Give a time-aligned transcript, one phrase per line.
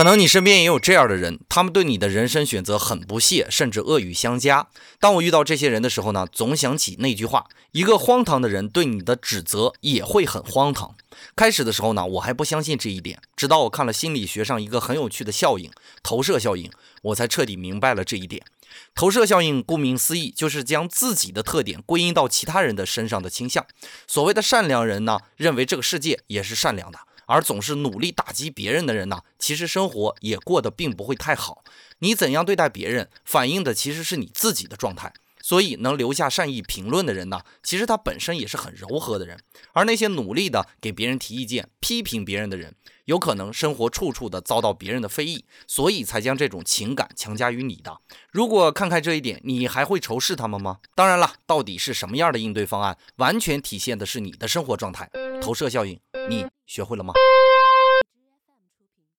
[0.00, 4.66] 可能你身边也有这样的人，他们对你的人生选择很不屑，甚至恶语相加。
[4.98, 10.96] 当我遇到这些人的时候呢，总想起那句话：一个荒唐的人对你的指责也会很荒唐。
[11.36, 15.70] 开始的时候呢，我还不相信这一点，直到我看了心理学上一个很有趣的效应——
[16.02, 16.70] 投射效应，
[17.02, 18.42] 我才彻底明白了这一点。
[18.94, 23.66] 投射效应顾名思义，就是将自己的特点归因到其他人的身上的倾向。
[24.06, 27.00] 所谓的善良人呢，认为这个世界也是善良的。
[27.30, 31.62] 而总是努力打击别人的人呢，其实生活也过得并不会太好。
[32.00, 35.12] 你怎样对待别人，反映的其实是你自己的状态。
[35.42, 39.38] 所以，能留下善意评论的人呢，其实他本身也是很柔和的人。
[39.72, 42.74] 而那些努力的给别人提意见、批评别人的人，
[43.06, 47.96] 有可能生活处处的遭到别人的非议，所以才将这种情感强加于你的。
[48.30, 50.80] 如果看开这一点，你还会仇视他们吗？
[50.94, 55.08] 当然了，到底是什么样的应对方案，完全体现的是你的生活状态。
[55.40, 55.98] 投射效应。
[56.28, 57.14] 你学会了吗？